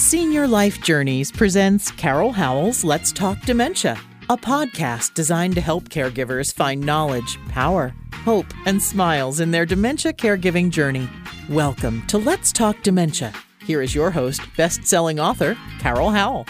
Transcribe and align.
Senior 0.00 0.48
Life 0.48 0.80
Journeys 0.80 1.30
presents 1.30 1.90
Carol 1.90 2.32
Howell's 2.32 2.82
Let's 2.82 3.12
Talk 3.12 3.38
Dementia, 3.42 4.00
a 4.30 4.36
podcast 4.36 5.12
designed 5.12 5.54
to 5.56 5.60
help 5.60 5.90
caregivers 5.90 6.54
find 6.54 6.80
knowledge, 6.80 7.38
power, 7.50 7.94
hope, 8.24 8.46
and 8.64 8.82
smiles 8.82 9.40
in 9.40 9.50
their 9.50 9.66
dementia 9.66 10.14
caregiving 10.14 10.70
journey. 10.70 11.06
Welcome 11.50 12.04
to 12.06 12.16
Let's 12.16 12.50
Talk 12.50 12.82
Dementia. 12.82 13.30
Here 13.66 13.82
is 13.82 13.94
your 13.94 14.10
host, 14.10 14.40
best 14.56 14.86
selling 14.86 15.20
author, 15.20 15.54
Carol 15.80 16.10
Howell. 16.10 16.46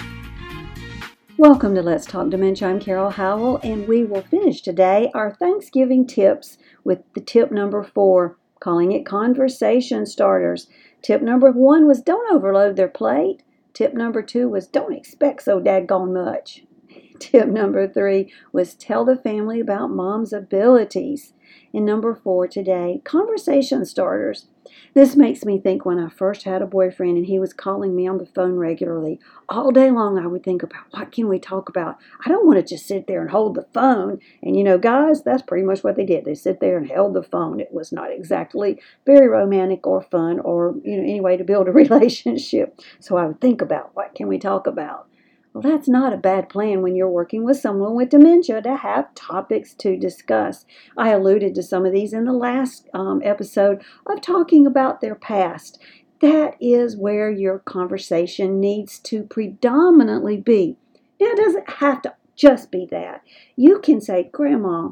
Welcome 1.36 1.74
to 1.74 1.82
Let's 1.82 2.06
Talk 2.06 2.30
Dementia. 2.30 2.68
I'm 2.68 2.78
Carol 2.78 3.10
Howell, 3.10 3.58
and 3.64 3.88
we 3.88 4.04
will 4.04 4.22
finish 4.22 4.62
today 4.62 5.10
our 5.12 5.34
Thanksgiving 5.34 6.06
tips 6.06 6.56
with 6.84 7.00
the 7.14 7.20
tip 7.20 7.50
number 7.50 7.82
four, 7.82 8.38
calling 8.60 8.92
it 8.92 9.04
conversation 9.04 10.06
starters. 10.06 10.68
Tip 11.02 11.22
number 11.22 11.50
one 11.50 11.86
was 11.86 12.02
don't 12.02 12.32
overload 12.32 12.76
their 12.76 12.88
plate. 12.88 13.42
Tip 13.72 13.94
number 13.94 14.22
two 14.22 14.48
was 14.48 14.66
don't 14.66 14.92
expect 14.92 15.42
so 15.42 15.60
daggone 15.60 16.12
much. 16.12 16.64
Tip 17.18 17.48
number 17.48 17.88
three 17.88 18.32
was 18.52 18.74
tell 18.74 19.04
the 19.04 19.16
family 19.16 19.60
about 19.60 19.90
mom's 19.90 20.32
abilities. 20.32 21.32
And 21.72 21.86
number 21.86 22.14
four 22.14 22.48
today, 22.48 23.00
conversation 23.04 23.84
starters. 23.84 24.46
This 24.94 25.16
makes 25.16 25.44
me 25.44 25.58
think 25.58 25.84
when 25.84 25.98
I 25.98 26.08
first 26.08 26.44
had 26.44 26.62
a 26.62 26.66
boyfriend 26.66 27.16
and 27.16 27.26
he 27.26 27.38
was 27.38 27.52
calling 27.52 27.94
me 27.94 28.06
on 28.06 28.18
the 28.18 28.26
phone 28.26 28.56
regularly. 28.56 29.20
All 29.48 29.70
day 29.70 29.90
long, 29.90 30.18
I 30.18 30.26
would 30.26 30.42
think 30.42 30.62
about 30.62 30.84
what 30.90 31.12
can 31.12 31.28
we 31.28 31.38
talk 31.38 31.68
about? 31.68 31.98
I 32.24 32.28
don't 32.28 32.46
want 32.46 32.58
to 32.58 32.74
just 32.74 32.86
sit 32.86 33.06
there 33.06 33.20
and 33.20 33.30
hold 33.30 33.54
the 33.54 33.66
phone. 33.74 34.18
And 34.42 34.56
you 34.56 34.64
know, 34.64 34.78
guys, 34.78 35.22
that's 35.22 35.42
pretty 35.42 35.64
much 35.64 35.84
what 35.84 35.96
they 35.96 36.04
did. 36.04 36.24
They 36.24 36.34
sit 36.34 36.60
there 36.60 36.78
and 36.78 36.88
held 36.88 37.14
the 37.14 37.22
phone. 37.22 37.60
It 37.60 37.72
was 37.72 37.92
not 37.92 38.12
exactly 38.12 38.80
very 39.06 39.28
romantic 39.28 39.86
or 39.86 40.02
fun 40.02 40.40
or, 40.40 40.74
you 40.84 40.96
know, 40.96 41.02
any 41.02 41.20
way 41.20 41.36
to 41.36 41.44
build 41.44 41.68
a 41.68 41.72
relationship. 41.72 42.80
So 43.00 43.16
I 43.16 43.26
would 43.26 43.40
think 43.40 43.60
about 43.60 43.94
what 43.94 44.14
can 44.14 44.28
we 44.28 44.38
talk 44.38 44.66
about? 44.66 45.09
Well, 45.52 45.62
that's 45.62 45.88
not 45.88 46.12
a 46.12 46.18
bad 46.18 46.48
plan 46.48 46.80
when 46.80 46.94
you're 46.94 47.10
working 47.10 47.44
with 47.44 47.56
someone 47.56 47.96
with 47.96 48.10
dementia 48.10 48.62
to 48.62 48.76
have 48.76 49.12
topics 49.16 49.74
to 49.74 49.96
discuss. 49.96 50.64
I 50.96 51.10
alluded 51.10 51.56
to 51.56 51.62
some 51.62 51.84
of 51.84 51.92
these 51.92 52.12
in 52.12 52.24
the 52.24 52.32
last 52.32 52.88
um, 52.94 53.20
episode 53.24 53.82
of 54.06 54.20
talking 54.20 54.64
about 54.64 55.00
their 55.00 55.16
past. 55.16 55.82
That 56.20 56.56
is 56.60 56.96
where 56.96 57.30
your 57.30 57.58
conversation 57.58 58.60
needs 58.60 59.00
to 59.00 59.24
predominantly 59.24 60.36
be. 60.36 60.76
Now, 61.20 61.28
it 61.28 61.36
doesn't 61.36 61.68
have 61.68 62.02
to 62.02 62.14
just 62.36 62.70
be 62.70 62.86
that. 62.92 63.22
You 63.56 63.80
can 63.80 64.00
say, 64.00 64.30
Grandma 64.32 64.90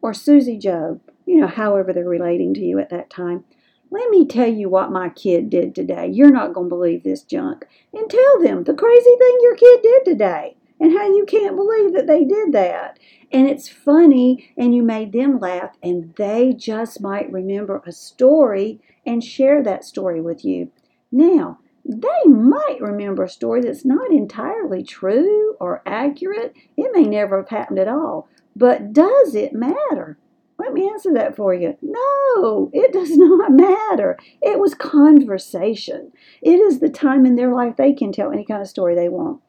or 0.00 0.14
Susie 0.14 0.58
Joe, 0.58 1.00
you 1.26 1.38
know, 1.38 1.46
however 1.46 1.92
they're 1.92 2.08
relating 2.08 2.54
to 2.54 2.60
you 2.60 2.78
at 2.78 2.88
that 2.90 3.10
time. 3.10 3.44
Let 3.90 4.10
me 4.10 4.26
tell 4.26 4.48
you 4.48 4.68
what 4.68 4.92
my 4.92 5.08
kid 5.08 5.48
did 5.48 5.74
today. 5.74 6.10
You're 6.12 6.30
not 6.30 6.52
going 6.52 6.66
to 6.68 6.74
believe 6.74 7.02
this 7.02 7.22
junk. 7.22 7.66
And 7.92 8.10
tell 8.10 8.40
them 8.40 8.64
the 8.64 8.74
crazy 8.74 9.16
thing 9.18 9.38
your 9.42 9.56
kid 9.56 9.80
did 9.82 10.04
today 10.04 10.56
and 10.80 10.92
how 10.92 11.06
you 11.06 11.24
can't 11.26 11.56
believe 11.56 11.94
that 11.94 12.06
they 12.06 12.24
did 12.24 12.52
that. 12.52 12.98
And 13.32 13.48
it's 13.48 13.68
funny, 13.68 14.52
and 14.56 14.74
you 14.74 14.82
made 14.82 15.12
them 15.12 15.38
laugh, 15.38 15.76
and 15.82 16.14
they 16.16 16.54
just 16.54 17.00
might 17.02 17.30
remember 17.30 17.82
a 17.84 17.92
story 17.92 18.80
and 19.04 19.22
share 19.22 19.62
that 19.62 19.84
story 19.84 20.20
with 20.20 20.44
you. 20.44 20.70
Now, 21.10 21.58
they 21.84 22.30
might 22.30 22.78
remember 22.80 23.24
a 23.24 23.28
story 23.28 23.62
that's 23.62 23.84
not 23.84 24.10
entirely 24.10 24.82
true 24.82 25.56
or 25.58 25.82
accurate. 25.86 26.54
It 26.76 26.90
may 26.92 27.02
never 27.02 27.38
have 27.38 27.48
happened 27.48 27.78
at 27.78 27.88
all. 27.88 28.28
But 28.54 28.92
does 28.92 29.34
it 29.34 29.52
matter? 29.52 30.18
Let 30.58 30.72
me 30.72 30.88
answer 30.88 31.12
that 31.14 31.36
for 31.36 31.54
you. 31.54 31.76
No, 31.80 32.70
it 32.72 32.92
does 32.92 33.10
not 33.16 33.52
matter. 33.52 34.18
It 34.42 34.58
was 34.58 34.74
conversation. 34.74 36.12
It 36.42 36.58
is 36.58 36.80
the 36.80 36.88
time 36.90 37.24
in 37.26 37.36
their 37.36 37.54
life 37.54 37.76
they 37.76 37.92
can 37.92 38.12
tell 38.12 38.32
any 38.32 38.44
kind 38.44 38.60
of 38.60 38.68
story 38.68 38.94
they 38.94 39.08
want. 39.08 39.40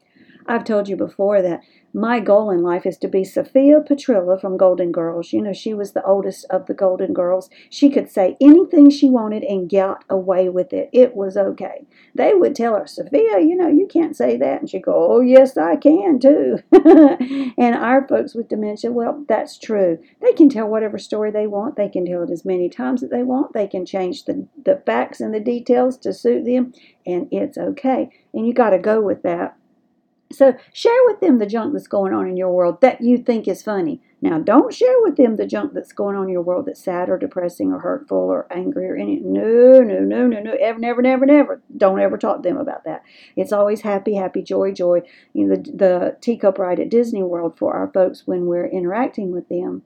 I've 0.50 0.64
told 0.64 0.90
you 0.90 0.96
before 0.96 1.44
that 1.44 1.62
my 1.94 2.20
goal 2.20 2.50
in 2.50 2.64
life 2.64 2.88
is 2.88 2.98
to 3.00 3.08
be 3.08 3.24
Sophia 3.24 3.82
Petrillo 3.82 4.40
from 4.40 4.58
Golden 4.58 4.92
Girls. 4.92 5.32
You 5.32 5.42
know, 5.42 5.54
she 5.54 5.76
was 5.76 5.94
the 5.94 6.04
oldest 6.04 6.46
of 6.50 6.66
the 6.66 6.74
Golden 6.74 7.14
Girls. 7.14 7.52
She 7.70 7.90
could 7.90 8.10
say 8.10 8.36
anything 8.42 8.90
she 8.90 9.10
wanted 9.10 9.44
and 9.44 9.70
get 9.70 9.98
away 10.10 10.50
with 10.50 10.74
it. 10.74 10.90
It 10.92 11.16
was 11.16 11.38
okay. 11.38 11.86
They 12.16 12.34
would 12.34 12.56
tell 12.56 12.76
her, 12.76 12.88
Sophia, 12.88 13.40
you 13.40 13.56
know, 13.56 13.68
you 13.68 13.88
can't 13.88 14.16
say 14.16 14.38
that. 14.38 14.60
And 14.60 14.70
she'd 14.70 14.84
go, 14.84 14.94
Oh, 14.96 15.22
yes, 15.22 15.56
I 15.56 15.76
can 15.76 16.20
too. 16.20 16.58
and 16.72 17.76
our 17.76 18.08
folks 18.08 18.34
with 18.34 18.50
dementia, 18.50 18.92
well, 18.92 19.24
that's 19.28 19.58
true. 19.60 20.00
They 20.22 20.34
can 20.34 20.50
tell 20.50 20.68
whatever 20.68 20.98
story 20.98 21.30
they 21.30 21.46
want. 21.46 21.76
They 21.76 21.90
can 21.90 22.08
tell 22.08 22.24
it 22.24 22.32
as 22.32 22.44
many 22.44 22.70
times 22.70 23.04
as 23.04 23.12
they 23.12 23.24
want. 23.24 23.54
They 23.54 23.68
can 23.68 23.86
change 23.86 24.26
the, 24.26 24.48
the 24.66 24.82
facts 24.86 25.22
and 25.22 25.34
the 25.34 25.40
details 25.40 25.98
to 26.00 26.14
suit 26.14 26.46
them, 26.46 26.74
and 27.06 27.28
it's 27.32 27.58
okay. 27.58 28.10
And 28.34 28.48
you 28.48 28.54
got 28.54 28.72
to 28.72 28.80
go 28.80 29.00
with 29.00 29.22
that. 29.24 29.56
So 30.32 30.56
share 30.74 31.00
with 31.06 31.20
them 31.22 31.40
the 31.40 31.46
junk 31.46 31.74
that's 31.74 31.88
going 31.88 32.14
on 32.14 32.28
in 32.28 32.38
your 32.38 32.52
world 32.52 32.82
that 32.82 33.02
you 33.02 33.18
think 33.18 33.48
is 33.48 33.64
funny. 33.64 34.02
Now, 34.22 34.38
don't 34.38 34.74
share 34.74 35.02
with 35.02 35.16
them 35.16 35.38
the 35.38 35.46
junk 35.46 35.74
that's 35.74 35.94
going 35.94 36.18
on 36.18 36.24
in 36.24 36.30
your 36.30 36.42
world 36.42 36.66
that's 36.66 36.84
sad 36.84 37.10
or 37.10 37.18
depressing 37.18 37.72
or 37.72 37.80
hurtful 37.80 38.18
or 38.18 38.48
angry 38.52 38.90
or 38.90 38.98
any. 38.98 39.22
No, 39.22 39.80
no, 39.80 40.00
no, 40.00 40.28
no, 40.28 40.42
no. 40.42 40.52
Ever, 40.60 40.78
never, 40.78 41.02
never, 41.02 41.26
never. 41.26 41.62
Don't 41.78 42.02
ever 42.02 42.18
talk 42.18 42.44
to 42.44 42.50
them 42.50 42.58
about 42.58 42.84
that. 42.84 43.04
It's 43.38 43.54
always 43.54 43.82
happy, 43.82 44.16
happy, 44.16 44.42
joy, 44.42 44.74
joy. 44.74 45.04
You 45.34 45.48
know, 45.48 45.56
the, 45.56 45.72
the 45.72 46.18
teacup 46.20 46.60
ride 46.60 46.82
at 46.82 46.90
Disney 46.90 47.24
World 47.24 47.58
for 47.58 47.74
our 47.74 47.90
folks 47.94 48.24
when 48.26 48.46
we're 48.46 48.68
interacting 48.68 49.32
with 49.32 49.48
them, 49.48 49.84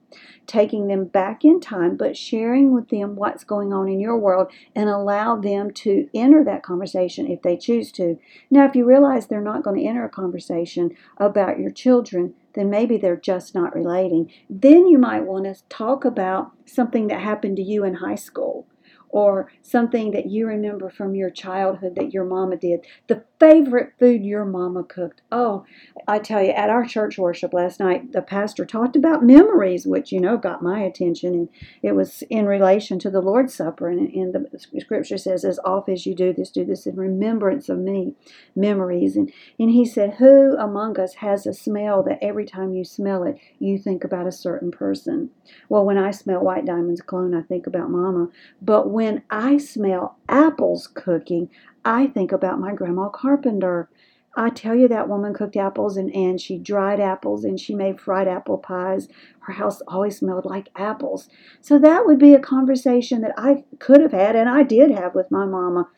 taking 0.48 0.88
them 0.88 1.04
back 1.04 1.44
in 1.44 1.60
time, 1.60 1.96
but 1.96 2.16
sharing 2.16 2.72
with 2.72 2.88
them 2.88 3.14
what's 3.14 3.44
going 3.44 3.72
on 3.72 3.88
in 3.88 4.00
your 4.00 4.18
world 4.18 4.50
and 4.74 4.88
allow 4.88 5.36
them 5.36 5.70
to 5.70 6.08
enter 6.12 6.42
that 6.42 6.64
conversation 6.64 7.30
if 7.30 7.42
they 7.42 7.56
choose 7.56 7.92
to. 7.92 8.18
Now, 8.50 8.64
if 8.66 8.74
you 8.74 8.84
realize 8.84 9.28
they're 9.28 9.40
not 9.40 9.62
going 9.62 9.78
to 9.80 9.86
enter 9.86 10.04
a 10.04 10.10
conversation 10.10 10.96
about 11.18 11.60
your 11.60 11.70
children, 11.70 12.34
then 12.54 12.70
maybe 12.70 12.96
they're 12.96 13.16
just 13.16 13.54
not 13.54 13.74
relating. 13.74 14.30
Then 14.48 14.86
you 14.86 14.98
might 14.98 15.26
want 15.26 15.44
to 15.44 15.62
talk 15.68 16.04
about 16.04 16.52
something 16.66 17.08
that 17.08 17.20
happened 17.20 17.56
to 17.56 17.62
you 17.62 17.84
in 17.84 17.94
high 17.94 18.14
school 18.14 18.66
or 19.14 19.48
something 19.62 20.10
that 20.10 20.26
you 20.26 20.44
remember 20.44 20.90
from 20.90 21.14
your 21.14 21.30
childhood 21.30 21.94
that 21.94 22.12
your 22.12 22.24
mama 22.24 22.56
did. 22.56 22.80
The 23.06 23.22
favorite 23.44 23.92
food 23.98 24.24
your 24.24 24.46
mama 24.46 24.82
cooked. 24.82 25.20
Oh, 25.30 25.66
I 26.08 26.18
tell 26.18 26.42
you, 26.42 26.50
at 26.52 26.70
our 26.70 26.86
church 26.86 27.18
worship 27.18 27.52
last 27.52 27.78
night, 27.78 28.12
the 28.12 28.22
pastor 28.22 28.64
talked 28.64 28.96
about 28.96 29.22
memories, 29.22 29.86
which, 29.86 30.12
you 30.12 30.20
know, 30.20 30.38
got 30.38 30.62
my 30.62 30.80
attention. 30.80 31.34
And 31.34 31.48
it 31.82 31.92
was 31.92 32.22
in 32.30 32.46
relation 32.46 32.98
to 33.00 33.10
the 33.10 33.20
Lord's 33.20 33.54
Supper. 33.54 33.90
And, 33.90 34.08
and 34.14 34.34
the 34.34 34.80
scripture 34.80 35.18
says, 35.18 35.44
as 35.44 35.60
oft 35.62 35.90
as 35.90 36.06
you 36.06 36.14
do 36.14 36.32
this, 36.32 36.50
do 36.50 36.64
this 36.64 36.86
in 36.86 36.96
remembrance 36.96 37.68
of 37.68 37.78
me, 37.78 38.14
memories. 38.56 39.14
And, 39.14 39.30
and 39.58 39.70
he 39.70 39.84
said, 39.84 40.14
Who 40.14 40.56
among 40.56 40.98
us 40.98 41.14
has 41.16 41.46
a 41.46 41.52
smell 41.52 42.02
that 42.04 42.18
every 42.22 42.46
time 42.46 42.72
you 42.72 42.84
smell 42.84 43.24
it, 43.24 43.36
you 43.58 43.76
think 43.76 44.04
about 44.04 44.26
a 44.26 44.32
certain 44.32 44.70
person? 44.70 45.30
Well, 45.68 45.84
when 45.84 45.98
I 45.98 46.12
smell 46.12 46.40
White 46.40 46.64
Diamonds 46.64 47.02
cologne, 47.02 47.34
I 47.34 47.42
think 47.42 47.66
about 47.66 47.90
mama. 47.90 48.28
But 48.62 48.90
when 48.90 49.22
I 49.30 49.58
smell 49.58 50.16
apples 50.28 50.86
cooking, 50.86 51.50
I 51.84 52.06
think 52.06 52.32
about 52.32 52.60
my 52.60 52.74
grandma 52.74 53.08
Carpenter. 53.08 53.88
I 54.36 54.50
tell 54.50 54.74
you, 54.74 54.88
that 54.88 55.08
woman 55.08 55.32
cooked 55.32 55.56
apples 55.56 55.96
and, 55.96 56.12
and 56.12 56.40
she 56.40 56.58
dried 56.58 56.98
apples 56.98 57.44
and 57.44 57.58
she 57.60 57.74
made 57.74 58.00
fried 58.00 58.26
apple 58.26 58.58
pies. 58.58 59.06
Her 59.40 59.52
house 59.52 59.80
always 59.86 60.18
smelled 60.18 60.44
like 60.44 60.70
apples. 60.74 61.28
So 61.60 61.78
that 61.78 62.04
would 62.04 62.18
be 62.18 62.34
a 62.34 62.40
conversation 62.40 63.20
that 63.20 63.34
I 63.36 63.62
could 63.78 64.00
have 64.00 64.12
had 64.12 64.34
and 64.34 64.48
I 64.48 64.64
did 64.64 64.90
have 64.90 65.14
with 65.14 65.30
my 65.30 65.44
mama. 65.44 65.88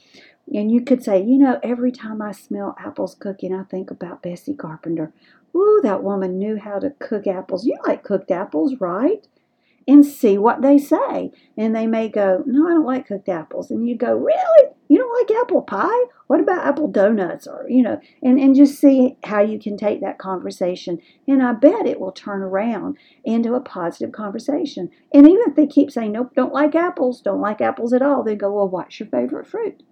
And 0.52 0.70
you 0.70 0.82
could 0.82 1.02
say, 1.02 1.22
you 1.22 1.38
know, 1.38 1.58
every 1.62 1.90
time 1.90 2.20
I 2.20 2.32
smell 2.32 2.76
apples 2.78 3.14
cooking, 3.14 3.54
I 3.54 3.64
think 3.64 3.90
about 3.90 4.22
Bessie 4.22 4.54
Carpenter. 4.54 5.12
Ooh, 5.56 5.80
that 5.82 6.02
woman 6.02 6.38
knew 6.38 6.58
how 6.58 6.78
to 6.78 6.90
cook 6.90 7.26
apples. 7.26 7.66
You 7.66 7.78
like 7.86 8.04
cooked 8.04 8.30
apples, 8.30 8.74
right? 8.78 9.26
And 9.88 10.04
see 10.04 10.36
what 10.36 10.62
they 10.62 10.78
say. 10.78 11.30
And 11.56 11.74
they 11.74 11.86
may 11.86 12.08
go, 12.08 12.42
No, 12.46 12.66
I 12.66 12.70
don't 12.72 12.86
like 12.86 13.06
cooked 13.06 13.28
apples. 13.28 13.70
And 13.70 13.88
you 13.88 13.96
go, 13.96 14.14
Really? 14.14 14.70
You 14.88 14.98
don't 14.98 15.30
like 15.30 15.40
apple 15.40 15.62
pie? 15.62 16.04
What 16.26 16.40
about 16.40 16.66
apple 16.66 16.88
donuts? 16.88 17.46
Or, 17.46 17.66
you 17.68 17.82
know, 17.82 18.00
and, 18.22 18.38
and 18.38 18.54
just 18.54 18.80
see 18.80 19.16
how 19.24 19.40
you 19.40 19.58
can 19.58 19.76
take 19.76 20.00
that 20.00 20.18
conversation. 20.18 21.00
And 21.28 21.42
I 21.42 21.52
bet 21.52 21.86
it 21.86 22.00
will 22.00 22.12
turn 22.12 22.42
around 22.42 22.96
into 23.24 23.54
a 23.54 23.60
positive 23.60 24.12
conversation. 24.12 24.90
And 25.14 25.26
even 25.26 25.42
if 25.46 25.54
they 25.54 25.66
keep 25.66 25.90
saying, 25.90 26.12
Nope, 26.12 26.32
don't 26.34 26.52
like 26.52 26.74
apples, 26.74 27.20
don't 27.20 27.40
like 27.40 27.60
apples 27.60 27.92
at 27.92 28.02
all, 28.02 28.22
they 28.22 28.34
go, 28.34 28.52
Well, 28.52 28.68
what's 28.68 28.98
your 28.98 29.08
favorite 29.08 29.46
fruit? 29.46 29.82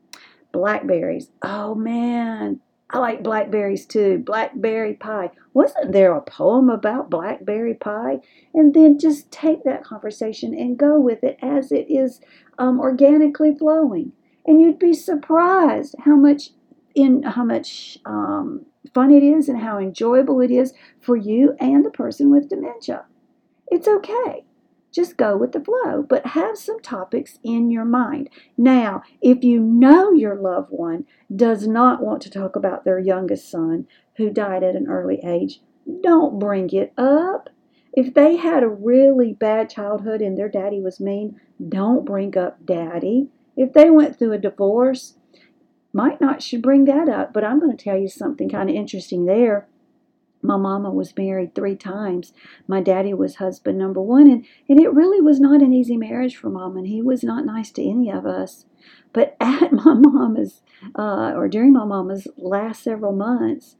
Blackberries. 0.52 1.30
Oh 1.42 1.74
man, 1.74 2.60
I 2.90 2.98
like 2.98 3.22
blackberries 3.22 3.86
too. 3.86 4.18
Blackberry 4.18 4.94
pie. 4.94 5.30
Wasn't 5.52 5.92
there 5.92 6.14
a 6.14 6.20
poem 6.20 6.68
about 6.68 7.10
blackberry 7.10 7.74
pie? 7.74 8.20
And 8.52 8.74
then 8.74 8.98
just 8.98 9.30
take 9.30 9.64
that 9.64 9.84
conversation 9.84 10.54
and 10.54 10.78
go 10.78 11.00
with 11.00 11.24
it 11.24 11.38
as 11.40 11.72
it 11.72 11.86
is 11.88 12.20
um, 12.58 12.78
organically 12.78 13.54
flowing. 13.54 14.12
And 14.46 14.60
you'd 14.60 14.78
be 14.78 14.92
surprised 14.92 15.94
how 16.04 16.16
much 16.16 16.50
in 16.94 17.22
how 17.24 17.44
much 17.44 17.98
um, 18.04 18.66
fun 18.92 19.10
it 19.10 19.22
is 19.22 19.48
and 19.48 19.60
how 19.60 19.78
enjoyable 19.78 20.40
it 20.40 20.50
is 20.50 20.72
for 21.00 21.16
you 21.16 21.56
and 21.58 21.84
the 21.84 21.90
person 21.90 22.30
with 22.30 22.48
dementia. 22.48 23.04
It's 23.68 23.88
okay. 23.88 24.44
Just 24.94 25.16
go 25.16 25.36
with 25.36 25.52
the 25.52 25.60
flow, 25.60 26.02
but 26.08 26.26
have 26.28 26.56
some 26.56 26.80
topics 26.80 27.38
in 27.42 27.70
your 27.70 27.84
mind. 27.84 28.30
Now, 28.56 29.02
if 29.20 29.42
you 29.42 29.60
know 29.60 30.12
your 30.12 30.36
loved 30.36 30.70
one 30.70 31.04
does 31.34 31.66
not 31.66 32.02
want 32.02 32.22
to 32.22 32.30
talk 32.30 32.54
about 32.54 32.84
their 32.84 32.98
youngest 32.98 33.50
son 33.50 33.86
who 34.16 34.30
died 34.30 34.62
at 34.62 34.76
an 34.76 34.86
early 34.88 35.20
age, 35.24 35.60
don't 36.02 36.38
bring 36.38 36.70
it 36.70 36.92
up. 36.96 37.50
If 37.92 38.14
they 38.14 38.36
had 38.36 38.62
a 38.62 38.68
really 38.68 39.32
bad 39.32 39.68
childhood 39.68 40.20
and 40.20 40.38
their 40.38 40.48
daddy 40.48 40.80
was 40.80 41.00
mean, 41.00 41.40
don't 41.68 42.04
bring 42.04 42.36
up 42.38 42.64
daddy. 42.64 43.28
If 43.56 43.72
they 43.72 43.90
went 43.90 44.18
through 44.18 44.32
a 44.32 44.38
divorce, 44.38 45.16
might 45.92 46.20
not 46.20 46.42
should 46.42 46.62
bring 46.62 46.86
that 46.86 47.08
up, 47.08 47.32
but 47.32 47.44
I'm 47.44 47.60
going 47.60 47.76
to 47.76 47.82
tell 47.82 47.96
you 47.96 48.08
something 48.08 48.48
kind 48.48 48.68
of 48.68 48.74
interesting 48.74 49.26
there. 49.26 49.68
My 50.44 50.58
mama 50.58 50.90
was 50.90 51.16
married 51.16 51.54
three 51.54 51.74
times. 51.74 52.34
My 52.68 52.82
daddy 52.82 53.14
was 53.14 53.36
husband 53.36 53.78
number 53.78 54.02
one, 54.02 54.30
and, 54.30 54.44
and 54.68 54.78
it 54.78 54.92
really 54.92 55.20
was 55.22 55.40
not 55.40 55.62
an 55.62 55.72
easy 55.72 55.96
marriage 55.96 56.36
for 56.36 56.50
mom, 56.50 56.76
and 56.76 56.86
he 56.86 57.00
was 57.00 57.24
not 57.24 57.46
nice 57.46 57.70
to 57.72 57.82
any 57.82 58.10
of 58.12 58.26
us. 58.26 58.66
But 59.14 59.36
at 59.40 59.72
my 59.72 59.94
mama's, 59.94 60.60
uh, 60.94 61.32
or 61.34 61.48
during 61.48 61.72
my 61.72 61.86
mama's 61.86 62.28
last 62.36 62.82
several 62.84 63.12
months, 63.12 63.76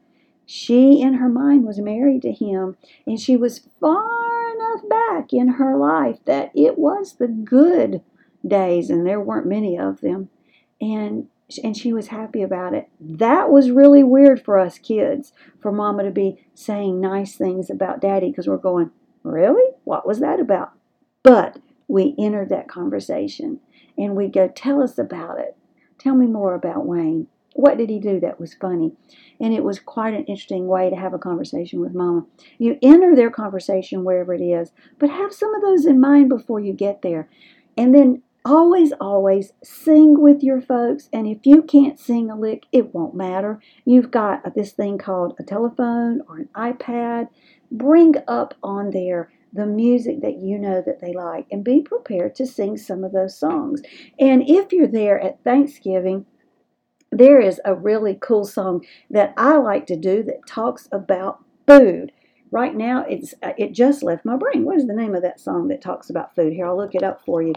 she 0.47 1.03
in 1.03 1.15
her 1.15 1.29
mind 1.29 1.65
was 1.67 1.79
married 1.81 2.23
to 2.23 2.33
him, 2.33 2.79
and 3.07 3.21
she 3.21 3.37
was 3.37 3.69
far 3.79 4.09
enough 4.55 4.89
back 4.89 5.35
in 5.35 5.49
her 5.49 5.77
life 5.77 6.19
that 6.25 6.51
it 6.55 6.79
was 6.79 7.17
the 7.17 7.29
good 7.29 8.01
days, 8.47 8.89
and 8.89 9.07
there 9.07 9.21
weren't 9.21 9.47
many 9.47 9.79
of 9.79 10.01
them. 10.01 10.31
And 10.81 11.29
and 11.63 11.77
she 11.77 11.93
was 11.93 12.09
happy 12.09 12.43
about 12.43 12.75
it. 12.75 12.89
That 12.99 13.51
was 13.51 13.71
really 13.71 14.03
weird 14.03 14.43
for 14.43 14.59
us 14.59 14.79
kids, 14.79 15.33
for 15.61 15.71
mama 15.71 16.05
to 16.05 16.11
be 16.11 16.47
saying 16.55 17.01
nice 17.01 17.37
things 17.37 17.71
about 17.71 18.01
daddy 18.01 18.31
because 18.31 18.49
we're 18.49 18.57
going, 18.57 18.91
Really? 19.23 19.73
What 19.85 20.07
was 20.07 20.21
that 20.21 20.41
about? 20.41 20.73
But 21.23 21.59
we 21.89 22.15
entered 22.19 22.51
that 22.51 22.69
conversation 22.69 23.61
and 23.97 24.17
we 24.17 24.29
go, 24.29 24.49
Tell 24.49 24.83
us 24.83 24.99
about 24.99 25.39
it. 25.39 25.57
Tell 25.99 26.15
me 26.15 26.27
more 26.27 26.55
about 26.55 26.87
Wayne. 26.87 27.29
What 27.55 27.79
did 27.79 27.89
he 27.89 28.01
do 28.01 28.19
that 28.21 28.41
was 28.41 28.55
funny? 28.55 28.93
And 29.41 29.55
it 29.55 29.63
was 29.63 29.79
quite 29.79 30.13
an 30.13 30.25
interesting 30.25 30.67
way 30.67 30.91
to 30.91 30.97
have 30.97 31.15
a 31.15 31.19
conversation 31.19 31.81
with 31.81 31.95
mama. 31.95 32.27
You 32.59 32.79
enter 32.83 33.15
their 33.15 33.31
conversation 33.31 34.03
wherever 34.03 34.35
it 34.35 34.43
is, 34.43 34.73
but 34.99 35.09
have 35.09 35.33
some 35.33 35.55
of 35.55 35.63
those 35.63 35.87
in 35.87 36.01
mind 36.01 36.29
before 36.29 36.59
you 36.59 36.73
get 36.73 37.03
there. 37.03 37.29
And 37.77 37.95
then 37.95 38.23
always, 38.45 38.93
always 39.01 39.53
sing 39.63 40.21
with 40.21 40.43
your 40.43 40.61
folks. 40.61 41.09
And 41.13 41.27
if 41.27 41.39
you 41.45 41.63
can't 41.63 41.99
sing 41.99 42.31
a 42.31 42.37
lick, 42.37 42.65
it 42.73 42.95
won't 42.95 43.15
matter. 43.15 43.61
You've 43.85 44.11
got 44.11 44.55
this 44.55 44.73
thing 44.73 44.99
called 44.99 45.35
a 45.39 45.43
telephone 45.43 46.23
or 46.29 46.39
an 46.39 46.49
iPad. 46.55 47.29
Bring 47.71 48.15
up 48.29 48.55
on 48.63 48.91
there 48.91 49.31
the 49.53 49.67
music 49.67 50.21
that 50.21 50.41
you 50.41 50.59
know 50.59 50.83
that 50.85 51.01
they 51.01 51.13
like 51.13 51.47
and 51.51 51.65
be 51.65 51.81
prepared 51.81 52.35
to 52.35 52.47
sing 52.47 52.77
some 52.77 53.05
of 53.05 53.13
those 53.13 53.39
songs. 53.39 53.81
And 54.19 54.43
if 54.49 54.73
you're 54.73 54.89
there 54.89 55.21
at 55.21 55.43
Thanksgiving, 55.45 56.27
there 57.13 57.41
is 57.41 57.61
a 57.65 57.75
really 57.75 58.19
cool 58.21 58.45
song 58.45 58.85
that 59.11 59.33
I 59.37 59.57
like 59.57 59.87
to 59.87 59.97
do 59.97 60.25
that 60.25 60.47
talks 60.47 60.89
about 60.91 61.45
food. 61.67 62.11
Right 62.51 62.75
now, 62.75 63.05
it's 63.09 63.35
uh, 63.43 63.53
it 63.59 63.73
just 63.73 64.03
left 64.03 64.25
my 64.25 64.37
brain. 64.37 64.65
What 64.65 64.77
is 64.77 64.87
the 64.87 64.95
name 64.95 65.15
of 65.15 65.23
that 65.23 65.41
song 65.41 65.69
that 65.69 65.81
talks 65.81 66.09
about 66.09 66.37
food? 66.37 66.53
Here, 66.53 66.67
I'll 66.67 66.77
look 66.77 66.95
it 66.95 67.03
up 67.03 67.25
for 67.25 67.43
you. 67.43 67.53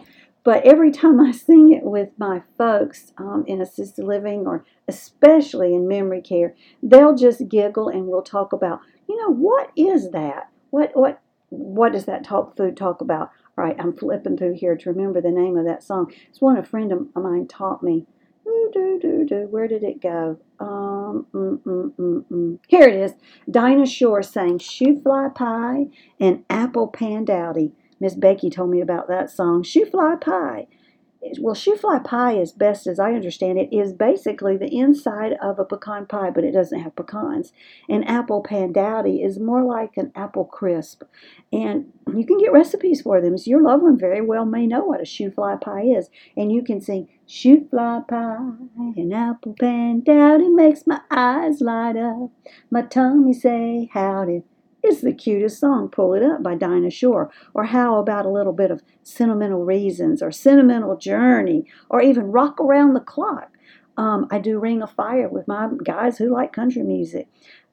But 0.48 0.64
every 0.64 0.92
time 0.92 1.20
I 1.20 1.34
sing 1.34 1.74
it 1.74 1.84
with 1.84 2.12
my 2.18 2.42
folks 2.58 3.12
um, 3.18 3.44
in 3.48 3.60
assisted 3.60 4.06
living 4.06 4.48
or 4.48 4.64
especially 4.88 5.76
in 5.76 5.90
memory 5.90 6.22
care, 6.22 6.56
they'll 6.82 7.16
just 7.18 7.50
giggle 7.50 7.90
and 7.90 8.08
we'll 8.08 8.22
talk 8.22 8.54
about, 8.54 8.80
you 9.10 9.18
know, 9.18 9.34
what 9.34 9.72
is 9.76 10.12
that? 10.12 10.50
What 10.70 10.96
what 10.96 11.20
what 11.50 11.92
does 11.92 12.06
that 12.06 12.24
talk 12.24 12.56
food 12.56 12.78
talk 12.78 13.02
about? 13.02 13.32
All 13.58 13.66
right, 13.66 13.76
I'm 13.78 13.92
flipping 13.92 14.38
through 14.38 14.54
here 14.54 14.78
to 14.78 14.90
remember 14.90 15.20
the 15.20 15.32
name 15.32 15.58
of 15.58 15.66
that 15.66 15.84
song. 15.84 16.14
It's 16.30 16.40
one 16.40 16.56
a 16.56 16.64
friend 16.64 16.94
of 16.94 17.14
mine 17.22 17.48
taught 17.48 17.84
me. 17.84 18.06
Do, 18.46 18.70
do, 18.74 19.00
do, 19.02 19.26
do. 19.26 19.48
Where 19.50 19.68
did 19.68 19.84
it 19.84 20.02
go? 20.02 20.40
Um, 20.62 21.28
mm, 21.34 21.60
mm, 21.60 21.92
mm, 21.92 22.26
mm. 22.32 22.60
Here 22.70 22.88
it 22.88 22.96
is. 22.96 23.12
Dinah 23.52 23.86
Shore 23.86 24.24
sang 24.24 24.60
Shoo 24.60 25.02
Fly 25.02 25.28
Pie 25.36 25.88
and 26.22 26.46
Apple 26.50 26.88
Pan 26.88 27.26
Dowdy. 27.26 27.74
Miss 28.00 28.16
Becky 28.16 28.50
told 28.50 28.70
me 28.70 28.82
about 28.82 29.08
that 29.08 29.30
song, 29.30 29.64
Shoo 29.64 29.86
Fly 29.86 30.16
Pie. 30.16 30.68
Well, 31.40 31.56
shoo 31.56 31.76
fly 31.76 32.00
pie, 32.00 32.38
as 32.38 32.52
best 32.52 32.88
as 32.88 33.00
I 33.00 33.14
understand 33.14 33.58
it, 33.58 33.76
is 33.76 33.92
basically 33.92 34.56
the 34.56 34.74
inside 34.74 35.34
of 35.42 35.60
a 35.60 35.66
pecan 35.66 36.06
pie, 36.06 36.30
but 36.30 36.44
it 36.44 36.54
doesn't 36.54 36.80
have 36.80 36.96
pecans. 36.96 37.54
And 37.90 38.08
apple 38.08 38.44
pandowdy 38.44 39.26
is 39.26 39.40
more 39.40 39.64
like 39.64 39.98
an 39.98 40.12
apple 40.16 40.46
crisp. 40.46 41.04
And 41.52 41.92
you 42.14 42.26
can 42.26 42.38
get 42.38 42.52
recipes 42.52 43.02
for 43.02 43.20
them. 43.20 43.38
So 43.38 43.50
your 43.50 43.64
loved 43.64 43.84
one 43.84 43.98
very 43.98 44.22
well 44.22 44.46
may 44.46 44.68
know 44.68 44.84
what 44.84 45.02
a 45.02 45.06
shoo 45.06 45.32
fly 45.32 45.56
pie 45.56 45.84
is. 45.84 46.10
And 46.36 46.52
you 46.52 46.64
can 46.64 46.82
sing, 46.82 47.10
Shoo 47.26 47.68
fly 47.70 48.02
pie 48.08 48.38
and 48.78 49.14
apple 49.14 49.56
pandowdy 49.56 50.54
makes 50.54 50.88
my 50.88 51.02
eyes 51.12 51.62
light 51.62 51.98
up. 51.98 52.32
My 52.72 52.84
tummy 52.84 53.34
say 53.34 53.90
howdy. 53.92 54.44
It's 54.88 55.02
the 55.02 55.14
cutest 55.14 55.60
song, 55.60 55.90
Pull 55.90 56.14
It 56.14 56.24
Up 56.24 56.42
by 56.42 56.56
Dinah 56.56 56.92
Shore. 56.92 57.30
Or 57.54 57.66
how 57.66 58.00
about 58.00 58.26
a 58.26 58.30
little 58.30 58.54
bit 58.54 58.72
of 58.72 58.82
Sentimental 59.04 59.66
Reasons 59.66 60.24
or 60.24 60.32
Sentimental 60.32 60.96
Journey 60.96 61.66
or 61.90 62.02
even 62.02 62.32
Rock 62.32 62.58
Around 62.62 62.94
the 62.94 63.02
Clock. 63.02 63.52
Um, 63.98 64.28
I 64.32 64.40
do 64.40 64.60
Ring 64.60 64.82
of 64.82 64.92
Fire 64.92 65.28
with 65.28 65.46
my 65.46 65.68
guys 65.84 66.18
who 66.18 66.34
like 66.34 66.54
country 66.54 66.84
music. 66.84 67.28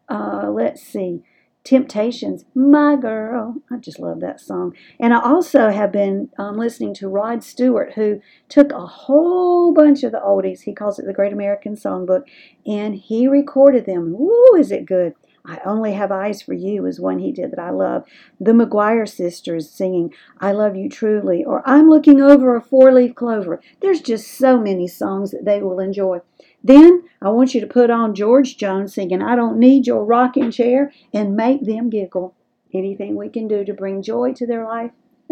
Uh, 0.09 0.51
let's 0.51 0.83
see. 0.83 1.23
Temptations, 1.63 2.45
My 2.53 2.97
Girl. 2.97 3.63
I 3.71 3.77
just 3.77 4.01
love 4.01 4.19
that 4.21 4.41
song. 4.41 4.75
And 4.99 5.15
I 5.15 5.23
also 5.23 5.71
have 5.71 5.93
been 5.93 6.31
um, 6.37 6.59
listening 6.59 6.95
to 6.95 7.09
Rod 7.09 7.45
Stewart, 7.45 7.93
who 7.95 8.21
took 8.49 8.73
a 8.73 8.87
whole 8.87 9.73
bunch 9.73 10.03
of 10.03 10.11
the 10.11 10.21
oldies. 10.21 10.63
He 10.63 10.75
calls 10.75 10.99
it 10.99 11.07
the 11.07 11.15
Great 11.15 11.33
American 11.33 11.77
Songbook, 11.77 12.25
and 12.67 12.97
he 12.97 13.29
recorded 13.29 13.87
them. 13.87 14.15
Woo, 14.19 14.57
is 14.59 14.73
it 14.73 14.85
good? 14.85 15.15
I 15.47 15.61
Only 15.65 15.93
Have 15.93 16.11
Eyes 16.11 16.41
for 16.41 16.55
You 16.55 16.87
is 16.87 16.99
one 16.99 17.19
he 17.19 17.31
did 17.31 17.51
that 17.51 17.59
I 17.59 17.71
love. 17.71 18.05
The 18.41 18.53
McGuire 18.53 19.09
sisters 19.09 19.71
singing 19.71 20.15
I 20.41 20.53
Love 20.53 20.75
You 20.75 20.89
Truly 20.89 21.45
or 21.45 21.63
I'm 21.69 21.91
Looking 21.91 22.21
Over 22.21 22.57
a 22.57 22.63
Four 22.63 22.93
Leaf 22.93 23.15
Clover. 23.15 23.61
There's 23.81 24.01
just 24.01 24.27
so 24.39 24.59
many 24.59 24.89
songs 24.89 25.33
that 25.33 25.45
they 25.45 25.61
will 25.61 25.81
enjoy. 25.81 26.21
Then 26.63 27.05
I 27.21 27.29
want 27.29 27.55
you 27.55 27.61
to 27.61 27.67
put 27.67 27.91
on 27.91 28.15
George 28.15 28.57
Jones 28.57 28.95
singing 28.95 29.23
I 29.23 29.37
Don't 29.37 29.59
Need 29.59 29.87
Your 29.87 30.05
Rocking 30.05 30.51
Chair 30.51 30.93
and 31.13 31.37
make 31.37 31.65
them 31.65 31.91
giggle. 31.91 32.35
Anything 32.73 33.15
we 33.15 33.29
can 33.29 33.47
do 33.47 33.65
to 33.65 33.75
bring 33.75 34.03
joy 34.03 34.33
to 34.35 34.47
their 34.47 34.65
life? 34.65 34.93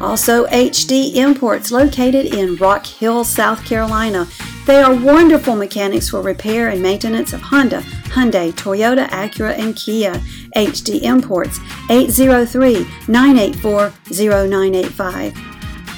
Also, 0.01 0.47
HD 0.47 1.15
Imports, 1.17 1.71
located 1.71 2.35
in 2.35 2.57
Rock 2.57 2.87
Hill, 2.87 3.25
South 3.25 3.63
Carolina. 3.65 4.27
They 4.67 4.81
are 4.81 4.95
wonderful 4.95 5.57
mechanics 5.57 6.09
for 6.09 6.23
repair 6.23 6.69
and 6.69 6.83
maintenance 6.83 7.33
of 7.33 7.43
Honda, 7.43 7.83
Hyundai, 8.11 8.53
Toyota, 8.53 9.09
Acura, 9.09 9.59
and 9.59 9.75
Kia. 9.77 10.21
HD 10.57 11.03
Imports, 11.03 11.61
803 11.91 12.87
984 13.09 13.93
0985. 14.11 15.35